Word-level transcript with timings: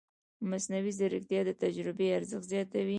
مصنوعي 0.51 0.91
ځیرکتیا 0.97 1.41
د 1.45 1.49
تجربې 1.63 2.07
ارزښت 2.17 2.45
زیاتوي. 2.53 2.89